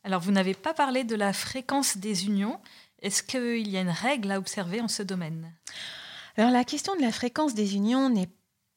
Alors, 0.05 0.21
vous 0.21 0.33
n'avez 0.33 0.55
pas 0.55 0.75
parlé 0.75 1.05
de 1.05 1.17
la 1.17 1.33
fréquence 1.33 1.97
des 1.97 2.27
unions. 2.27 2.61
Est-ce 3.01 3.23
qu'il 3.23 3.69
y 3.69 3.77
a 3.77 3.81
une 3.81 3.89
règle 3.89 4.31
à 4.33 4.39
observer 4.39 4.81
en 4.81 4.89
ce 4.89 5.03
domaine? 5.03 5.53
Alors, 6.37 6.51
la 6.51 6.65
question 6.65 6.95
de 6.97 7.01
la 7.01 7.13
fréquence 7.13 7.55
des 7.55 7.75
unions 7.75 8.11
n'est 8.11 8.29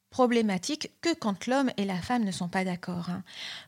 problématique 0.10 0.92
que 1.02 1.14
quand 1.14 1.48
l'homme 1.48 1.72
et 1.78 1.86
la 1.86 2.02
femme 2.02 2.24
ne 2.24 2.32
sont 2.32 2.48
pas 2.48 2.64
d'accord. 2.64 3.10
Hein. 3.10 3.24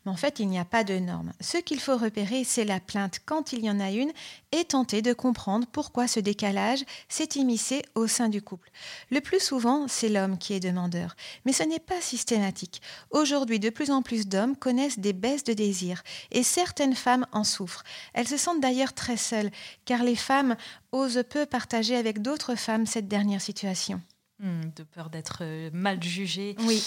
Mais 0.05 0.11
en 0.11 0.15
fait, 0.15 0.39
il 0.39 0.47
n'y 0.47 0.59
a 0.59 0.65
pas 0.65 0.83
de 0.83 0.97
norme. 0.97 1.33
Ce 1.41 1.57
qu'il 1.57 1.79
faut 1.79 1.97
repérer, 1.97 2.43
c'est 2.43 2.65
la 2.65 2.79
plainte 2.79 3.19
quand 3.25 3.53
il 3.53 3.63
y 3.63 3.69
en 3.69 3.79
a 3.79 3.91
une 3.91 4.11
et 4.51 4.65
tenter 4.65 5.01
de 5.01 5.13
comprendre 5.13 5.67
pourquoi 5.71 6.07
ce 6.07 6.19
décalage 6.19 6.83
s'est 7.07 7.29
immiscé 7.35 7.81
au 7.95 8.07
sein 8.07 8.29
du 8.29 8.41
couple. 8.41 8.69
Le 9.11 9.21
plus 9.21 9.39
souvent, 9.39 9.87
c'est 9.87 10.09
l'homme 10.09 10.37
qui 10.37 10.53
est 10.53 10.59
demandeur, 10.59 11.15
mais 11.45 11.53
ce 11.53 11.63
n'est 11.63 11.79
pas 11.79 12.01
systématique. 12.01 12.81
Aujourd'hui, 13.11 13.59
de 13.59 13.69
plus 13.69 13.91
en 13.91 14.01
plus 14.01 14.27
d'hommes 14.27 14.55
connaissent 14.55 14.99
des 14.99 15.13
baisses 15.13 15.43
de 15.43 15.53
désir 15.53 16.03
et 16.31 16.43
certaines 16.43 16.95
femmes 16.95 17.25
en 17.31 17.43
souffrent. 17.43 17.83
Elles 18.13 18.27
se 18.27 18.37
sentent 18.37 18.61
d'ailleurs 18.61 18.93
très 18.93 19.17
seules, 19.17 19.51
car 19.85 20.03
les 20.03 20.15
femmes 20.15 20.55
osent 20.91 21.23
peu 21.29 21.45
partager 21.45 21.95
avec 21.95 22.21
d'autres 22.21 22.55
femmes 22.55 22.85
cette 22.85 23.07
dernière 23.07 23.41
situation. 23.41 24.01
Hmm, 24.39 24.61
de 24.75 24.83
peur 24.83 25.09
d'être 25.09 25.39
euh, 25.41 25.69
mal 25.73 26.01
jugé. 26.01 26.55
Oui. 26.59 26.81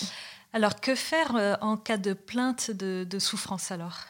Alors, 0.55 0.81
que 0.81 0.95
faire 0.95 1.37
euh, 1.37 1.55
en 1.63 1.79
cas 1.79 1.97
de 1.97 2.13
plainte 2.13 2.71
de, 2.71 3.19
souffrance 3.19 3.71
alors? 3.71 4.01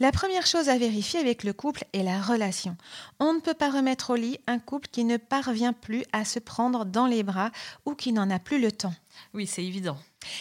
La 0.00 0.10
première 0.10 0.46
chose 0.46 0.68
à 0.68 0.76
vérifier 0.76 1.20
avec 1.20 1.44
le 1.44 1.52
couple 1.52 1.84
est 1.92 2.02
la 2.02 2.20
relation. 2.20 2.76
On 3.20 3.32
ne 3.32 3.40
peut 3.40 3.54
pas 3.54 3.70
remettre 3.70 4.10
au 4.10 4.16
lit 4.16 4.38
un 4.48 4.58
couple 4.58 4.88
qui 4.90 5.04
ne 5.04 5.16
parvient 5.16 5.72
plus 5.72 6.04
à 6.12 6.24
se 6.24 6.40
prendre 6.40 6.84
dans 6.84 7.06
les 7.06 7.22
bras 7.22 7.50
ou 7.84 7.94
qui 7.94 8.12
n'en 8.12 8.30
a 8.30 8.40
plus 8.40 8.60
le 8.60 8.72
temps. 8.72 8.94
Oui, 9.34 9.46
c'est 9.46 9.64
évident. 9.64 9.96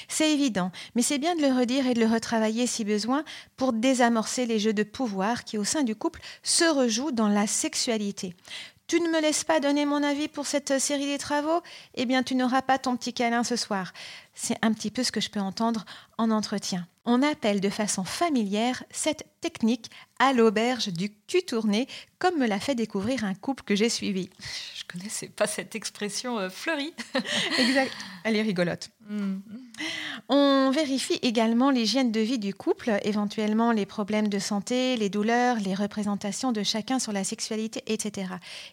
C'est 0.08 0.32
évident, 0.32 0.72
mais 0.96 1.02
c'est 1.02 1.18
bien 1.18 1.36
de 1.36 1.42
le 1.42 1.54
redire 1.54 1.88
et 1.88 1.94
de 1.94 2.00
le 2.00 2.12
retravailler 2.12 2.68
si 2.68 2.86
besoin 2.86 3.24
pour 3.58 3.74
désamorcer 3.74 4.46
les 4.46 4.58
jeux 4.58 4.74
de 4.74 4.84
pouvoir 4.84 5.44
qui, 5.44 5.58
au 5.58 5.64
sein 5.64 5.84
du 5.84 5.96
couple, 5.96 6.22
se 6.42 6.66
rejouent 6.66 7.12
dans 7.12 7.28
la 7.28 7.48
sexualité. 7.48 8.34
Tu 8.94 9.02
ne 9.02 9.10
me 9.10 9.22
laisses 9.22 9.44
pas 9.44 9.60
donner 9.60 9.88
mon 9.88 10.04
avis 10.04 10.28
pour 10.28 10.46
cette 10.46 10.78
série 10.78 11.08
des 11.08 11.18
travaux 11.18 11.64
Eh 11.96 12.06
bien, 12.06 12.22
tu 12.22 12.36
n'auras 12.36 12.62
pas 12.62 12.78
ton 12.78 12.96
petit 12.96 13.12
câlin 13.12 13.44
ce 13.44 13.56
soir. 13.56 13.92
C'est 14.36 14.58
un 14.62 14.72
petit 14.72 14.92
peu 14.92 15.02
ce 15.04 15.12
que 15.12 15.20
je 15.20 15.32
peux 15.32 15.40
entendre 15.40 15.84
en 16.20 16.30
entretien. 16.30 16.86
On 17.06 17.22
appelle 17.22 17.60
de 17.60 17.70
façon 17.70 18.06
familière 18.06 18.84
cette 18.90 19.26
technique 19.42 19.90
à 20.20 20.32
l'auberge 20.32 20.88
du 20.88 21.14
cul 21.28 21.44
tourné, 21.44 21.88
comme 22.18 22.38
me 22.38 22.48
l'a 22.48 22.62
fait 22.62 22.76
découvrir 22.76 23.26
un 23.26 23.34
couple 23.34 23.64
que 23.64 23.76
j'ai 23.76 23.90
suivi. 23.90 24.30
Je 24.76 24.84
connaissais 24.88 25.28
pas 25.28 25.46
cette 25.46 25.76
expression 25.76 26.40
euh, 26.40 26.50
fleurie. 26.50 26.94
exact. 27.60 27.92
Elle 28.24 28.38
est 28.38 28.42
rigolote. 28.42 28.90
Mm. 29.10 29.40
On 30.30 30.72
vérifie 30.72 31.20
également 31.22 31.72
l'hygiène 31.72 32.12
de 32.12 32.22
vie 32.22 32.40
du 32.40 32.54
couple, 32.54 32.98
éventuellement 33.04 33.74
les 33.74 33.86
problèmes 33.86 34.30
de 34.30 34.40
santé, 34.40 34.96
les 34.96 35.10
douleurs, 35.10 35.58
les 35.60 35.76
représentations 35.76 36.54
de 36.54 36.64
chacun 36.64 37.00
sur 37.00 37.12
la 37.12 37.26
sexualité, 37.26 37.84
etc. 37.88 38.28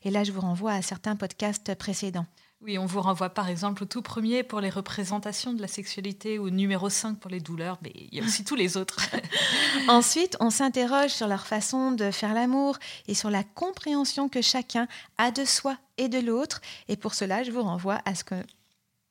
Et 0.05 0.11
là, 0.11 0.23
je 0.23 0.31
vous 0.31 0.41
renvoie 0.41 0.73
à 0.73 0.83
certains 0.83 1.17
podcasts 1.17 1.75
précédents. 1.75 2.27
Oui, 2.63 2.77
on 2.77 2.85
vous 2.85 3.01
renvoie 3.01 3.31
par 3.31 3.49
exemple 3.49 3.85
au 3.85 3.87
tout 3.87 4.03
premier 4.03 4.43
pour 4.43 4.61
les 4.61 4.69
représentations 4.69 5.55
de 5.55 5.63
la 5.63 5.69
sexualité, 5.69 6.39
ou 6.39 6.51
numéro 6.51 6.91
5 6.91 7.19
pour 7.19 7.31
les 7.31 7.41
douleurs, 7.41 7.79
mais 7.81 7.91
il 7.95 8.19
y 8.19 8.21
a 8.21 8.25
aussi 8.25 8.45
tous 8.45 8.55
les 8.55 8.77
autres. 8.77 9.01
Ensuite, 9.89 10.37
on 10.41 10.51
s'interroge 10.51 11.11
sur 11.11 11.27
leur 11.27 11.47
façon 11.47 11.91
de 11.93 12.11
faire 12.11 12.35
l'amour 12.35 12.79
et 13.09 13.15
sur 13.15 13.31
la 13.31 13.45
compréhension 13.45 14.29
que 14.29 14.43
chacun 14.43 14.89
a 15.17 15.31
de 15.31 15.47
soi 15.47 15.79
et 15.97 16.09
de 16.09 16.19
l'autre. 16.19 16.61
Et 16.89 16.97
pour 16.97 17.15
cela, 17.15 17.45
je 17.45 17.51
vous 17.51 17.63
renvoie 17.63 18.03
à 18.05 18.15
ce 18.15 18.25
que 18.25 18.43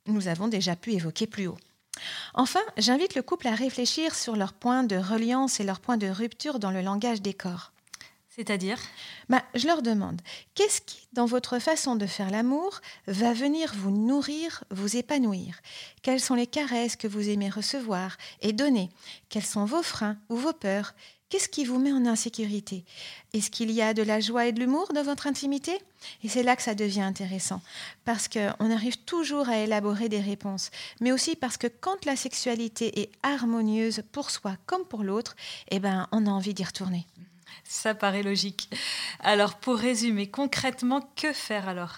nous 0.06 0.28
avons 0.28 0.48
déjà 0.48 0.76
pu 0.76 0.94
évoquer 0.94 1.26
plus 1.26 1.48
haut. 1.48 1.58
Enfin, 2.36 2.62
j'invite 2.78 3.16
le 3.16 3.24
couple 3.24 3.48
à 3.48 3.56
réfléchir 3.56 4.14
sur 4.14 4.36
leurs 4.36 4.54
points 4.54 4.84
de 4.84 4.96
reliance 4.96 5.60
et 5.60 5.64
leurs 5.64 5.80
points 5.80 5.98
de 5.98 6.08
rupture 6.08 6.60
dans 6.60 6.72
le 6.72 6.82
langage 6.82 7.24
des 7.24 7.34
corps. 7.34 7.72
C'est-à-dire? 8.40 8.80
Bah, 9.28 9.44
Je 9.54 9.68
leur 9.68 9.82
demande, 9.82 10.22
qu'est-ce 10.56 10.80
qui, 10.80 11.10
dans 11.12 11.26
votre 11.26 11.60
façon 11.60 11.98
de 11.98 12.06
faire 12.06 12.32
l'amour, 12.32 12.80
va 13.06 13.34
venir 13.34 13.74
vous 13.76 13.92
nourrir, 13.92 14.64
vous 14.72 14.96
épanouir? 14.96 15.60
Quelles 16.04 16.22
sont 16.22 16.36
les 16.36 16.48
caresses 16.48 16.96
que 16.96 17.10
vous 17.10 17.28
aimez 17.28 17.50
recevoir 17.50 18.16
et 18.40 18.54
donner? 18.54 18.92
Quels 19.28 19.44
sont 19.44 19.66
vos 19.66 19.84
freins 19.84 20.16
ou 20.30 20.38
vos 20.38 20.54
peurs? 20.54 20.94
Qu'est-ce 21.28 21.50
qui 21.50 21.66
vous 21.66 21.80
met 21.80 21.92
en 21.92 22.06
insécurité? 22.06 22.86
Est-ce 23.34 23.52
qu'il 23.52 23.72
y 23.72 23.82
a 23.82 23.94
de 23.94 24.04
la 24.04 24.22
joie 24.22 24.46
et 24.46 24.54
de 24.54 24.62
l'humour 24.62 24.88
dans 24.94 25.04
votre 25.04 25.28
intimité? 25.28 25.78
Et 26.24 26.30
c'est 26.30 26.42
là 26.42 26.56
que 26.56 26.64
ça 26.64 26.76
devient 26.76 27.02
intéressant, 27.02 27.62
parce 28.06 28.30
qu'on 28.30 28.72
arrive 28.72 29.00
toujours 29.00 29.50
à 29.50 29.58
élaborer 29.58 30.08
des 30.08 30.22
réponses, 30.22 30.72
mais 31.02 31.12
aussi 31.12 31.36
parce 31.36 31.58
que 31.58 31.68
quand 31.68 32.06
la 32.06 32.16
sexualité 32.16 33.02
est 33.02 33.12
harmonieuse 33.22 34.02
pour 34.14 34.32
soi 34.32 34.56
comme 34.66 34.86
pour 34.86 35.04
l'autre, 35.04 35.36
eh 35.72 35.80
ben, 35.80 36.08
on 36.14 36.26
a 36.26 36.30
envie 36.30 36.54
d'y 36.54 36.64
retourner. 36.64 37.06
Ça 37.64 37.96
paraît 37.96 38.24
logique. 38.24 38.70
Alors 39.20 39.56
pour 39.56 39.78
résumer, 39.78 40.30
concrètement, 40.30 41.10
que 41.16 41.34
faire 41.34 41.68
alors? 41.70 41.98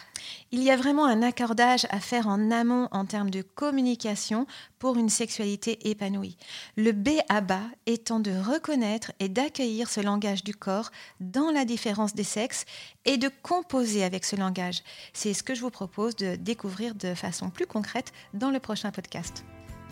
Il 0.52 0.62
y 0.64 0.72
a 0.72 0.76
vraiment 0.76 1.06
un 1.06 1.22
accordage 1.22 1.88
à 1.90 2.00
faire 2.00 2.28
en 2.28 2.52
amont 2.52 2.88
en 2.92 3.06
termes 3.06 3.30
de 3.30 3.42
communication 3.42 4.46
pour 4.80 4.98
une 4.98 5.10
sexualité 5.10 5.90
épanouie. 5.90 6.38
Le 6.78 6.92
B 6.92 7.10
à 7.30 7.42
bas 7.42 7.64
étant 7.86 8.20
de 8.20 8.32
reconnaître 8.32 9.12
et 9.20 9.30
d'accueillir 9.30 9.90
ce 9.90 10.02
langage 10.02 10.44
du 10.44 10.54
corps 10.54 10.92
dans 11.20 11.52
la 11.52 11.66
différence 11.66 12.14
des 12.14 12.24
sexes 12.24 12.66
et 13.06 13.18
de 13.18 13.30
composer 13.42 14.04
avec 14.04 14.26
ce 14.26 14.36
langage. 14.36 14.84
C'est 15.14 15.34
ce 15.34 15.44
que 15.44 15.56
je 15.56 15.62
vous 15.62 15.70
propose 15.70 16.16
de 16.16 16.36
découvrir 16.36 16.96
de 16.96 17.14
façon 17.14 17.50
plus 17.50 17.66
concrète 17.66 18.12
dans 18.34 18.52
le 18.52 18.60
prochain 18.60 18.92
podcast. 18.92 19.44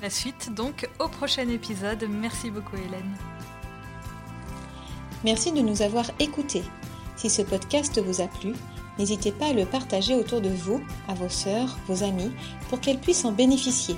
La 0.01 0.09
suite 0.09 0.53
donc 0.53 0.87
au 0.99 1.07
prochain 1.07 1.47
épisode. 1.49 2.05
Merci 2.09 2.51
beaucoup 2.51 2.77
Hélène. 2.77 3.15
Merci 5.23 5.51
de 5.51 5.61
nous 5.61 5.81
avoir 5.81 6.05
écoutés. 6.19 6.63
Si 7.17 7.29
ce 7.29 7.41
podcast 7.41 8.01
vous 8.01 8.21
a 8.21 8.27
plu, 8.27 8.53
n'hésitez 8.97 9.31
pas 9.33 9.47
à 9.47 9.53
le 9.53 9.65
partager 9.65 10.15
autour 10.15 10.39
de 10.39 10.49
vous, 10.49 10.81
à 11.09 11.13
vos 11.13 11.27
sœurs, 11.27 11.77
vos 11.87 12.03
amis, 12.03 12.31
pour 12.69 12.79
qu'elles 12.79 12.99
puissent 12.99 13.25
en 13.25 13.33
bénéficier. 13.33 13.95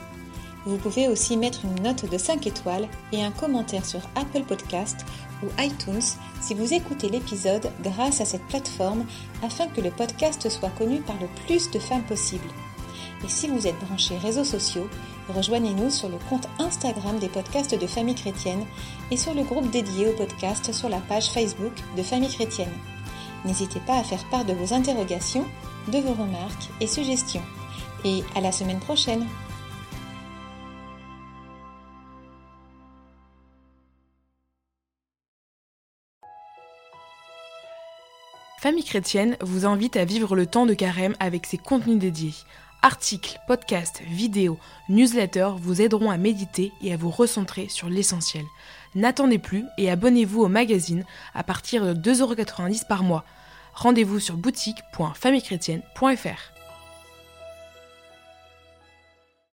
Vous 0.66 0.78
pouvez 0.78 1.08
aussi 1.08 1.38
mettre 1.38 1.66
une 1.66 1.84
note 1.84 2.10
de 2.10 2.18
5 2.18 2.46
étoiles 2.48 2.88
et 3.12 3.24
un 3.24 3.32
commentaire 3.32 3.86
sur 3.86 4.02
Apple 4.16 4.44
Podcast 4.44 5.06
ou 5.44 5.48
iTunes 5.60 6.02
si 6.40 6.54
vous 6.54 6.74
écoutez 6.74 7.10
l'épisode 7.10 7.72
grâce 7.84 8.22
à 8.22 8.26
cette 8.26 8.46
plateforme 8.46 9.06
afin 9.44 9.68
que 9.68 9.82
le 9.82 9.92
podcast 9.92 10.50
soit 10.50 10.70
connu 10.70 11.02
par 11.02 11.20
le 11.20 11.28
plus 11.46 11.70
de 11.72 11.80
femmes 11.80 12.04
possible. 12.04 12.48
Et 13.24 13.30
si 13.30 13.48
vous 13.48 13.68
êtes 13.68 13.80
branché 13.80 14.18
réseaux 14.18 14.44
sociaux, 14.44 14.90
rejoignez-nous 15.30 15.90
sur 15.90 16.10
le 16.10 16.18
compte 16.30 16.48
Instagram 16.60 17.20
des 17.20 17.30
podcasts 17.30 17.80
de 17.80 17.88
Famille 17.88 18.16
Chrétienne 18.16 18.66
et 19.12 19.18
sur 19.18 19.34
le 19.34 19.44
groupe 19.44 19.70
dédié 19.70 20.08
au 20.08 20.14
podcast 20.14 20.74
sur 20.74 20.90
la 20.90 21.00
page 21.00 21.30
Facebook 21.30 21.74
de 21.96 22.04
Famille 22.04 22.34
Chrétienne. 22.34 22.74
N'hésitez 23.46 23.80
pas 23.82 23.98
à 23.98 24.04
faire 24.04 24.24
part 24.30 24.46
de 24.46 24.54
vos 24.54 24.74
interrogations, 24.74 25.46
de 25.92 26.00
vos 26.00 26.14
remarques 26.14 26.70
et 26.80 26.88
suggestions. 26.88 27.44
Et 28.06 28.24
à 28.36 28.42
la 28.42 28.52
semaine 28.52 28.80
prochaine 28.80 29.28
Famille 38.62 38.84
chrétienne 38.84 39.38
vous 39.42 39.66
invite 39.66 39.98
à 39.98 40.06
vivre 40.06 40.36
le 40.36 40.46
temps 40.46 40.68
de 40.68 40.76
carême 40.76 41.16
avec 41.20 41.48
ses 41.48 41.58
contenus 41.58 41.98
dédiés. 41.98 42.36
Articles, 42.84 43.40
podcasts, 43.46 44.02
vidéos, 44.02 44.58
newsletters 44.90 45.52
vous 45.58 45.84
aideront 45.84 46.10
à 46.10 46.18
méditer 46.18 46.72
et 46.82 46.92
à 46.92 46.98
vous 46.98 47.12
recentrer 47.12 47.68
sur 47.70 47.90
l'essentiel. 47.90 48.44
N'attendez 48.96 49.38
plus 49.38 49.66
et 49.78 49.92
abonnez-vous 49.92 50.42
au 50.42 50.48
magazine 50.48 51.06
à 51.36 51.44
partir 51.44 51.86
de 51.86 51.94
2,90€ 51.94 52.88
par 52.88 53.04
mois. 53.04 53.24
Rendez-vous 53.76 54.20
sur 54.20 54.36
boutique.famillechrétienne.fr. 54.36 56.61